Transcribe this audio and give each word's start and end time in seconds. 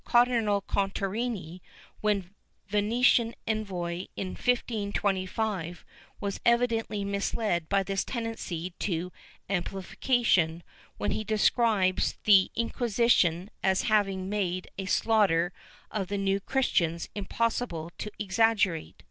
^ 0.01 0.03
Cardinal 0.03 0.63
Contarini, 0.63 1.61
when 1.99 2.33
Venetian 2.69 3.35
envoy 3.45 4.07
in 4.15 4.29
1525, 4.29 5.85
was 6.19 6.39
evidently 6.43 7.05
misled 7.05 7.69
by 7.69 7.83
this 7.83 8.03
tendency 8.03 8.71
to 8.79 9.11
amplification, 9.47 10.63
when 10.97 11.11
he 11.11 11.23
describes 11.23 12.17
the 12.23 12.49
Inquisition 12.55 13.51
as 13.61 13.83
having 13.83 14.27
made 14.27 14.71
a 14.75 14.85
slaughter 14.87 15.53
of 15.91 16.07
the 16.07 16.17
New 16.17 16.39
Christians 16.39 17.07
impossible 17.13 17.91
to 17.99 18.09
exaggerate. 18.17 18.95